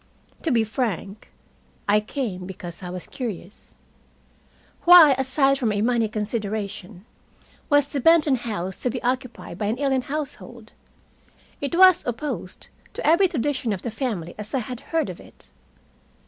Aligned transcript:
To 0.41 0.49
be 0.49 0.63
frank, 0.63 1.29
I 1.87 1.99
came 1.99 2.47
because 2.47 2.81
I 2.81 2.89
was 2.89 3.05
curious. 3.05 3.75
Why, 4.85 5.13
aside 5.15 5.59
from 5.59 5.71
a 5.71 5.81
money 5.83 6.09
consideration, 6.09 7.05
was 7.69 7.85
the 7.87 7.99
Benton 7.99 8.37
house 8.37 8.77
to 8.77 8.89
be 8.89 9.03
occupied 9.03 9.59
by 9.59 9.67
an 9.67 9.77
alien 9.79 10.01
household? 10.01 10.73
It 11.61 11.75
was 11.75 12.03
opposed 12.07 12.69
to 12.93 13.05
every 13.05 13.27
tradition 13.27 13.73
of 13.73 13.83
the 13.83 13.91
family 13.91 14.33
as 14.39 14.55
I 14.55 14.59
had 14.65 14.79
heard 14.89 15.07
of 15.11 15.19
it. 15.19 15.49